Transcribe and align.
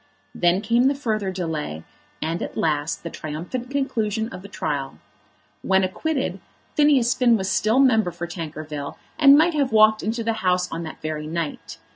Then 0.33 0.61
came 0.61 0.87
the 0.87 0.95
further 0.95 1.29
delay, 1.29 1.83
and 2.23 2.41
at 2.41 2.57
last 2.57 3.03
the 3.03 3.11
triumphant 3.11 3.69
conclusion 3.69 4.29
of 4.29 4.41
the 4.41 4.47
trial. 4.47 4.97
When 5.61 5.83
acquitted, 5.83 6.39
Phineas 6.73 7.13
Finn 7.13 7.37
was 7.37 7.51
still 7.51 7.77
member 7.77 8.09
for 8.09 8.25
Tankerville 8.25 8.97
and 9.19 9.37
might 9.37 9.53
have 9.53 9.71
walked 9.71 10.01
into 10.01 10.23
the 10.23 10.33
House 10.41 10.67
on 10.71 10.81
that 10.81 11.03
very 11.03 11.27
night. 11.27 11.77